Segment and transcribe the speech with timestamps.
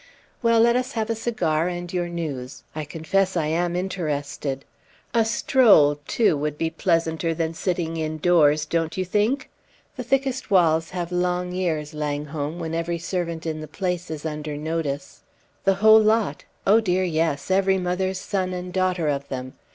[0.41, 2.63] "Well, let us have a cigar and your news.
[2.75, 4.65] I confess I am interested.
[5.13, 9.51] A stroll, too, would be pleasanter than sitting indoors, don't you think?
[9.97, 14.57] The thickest walls have long ears, Langholm, when every servant in the place is under
[14.57, 15.21] notice.
[15.65, 16.45] The whole lot?
[16.65, 19.53] Oh, dear, yes every mother's son and daughter of them.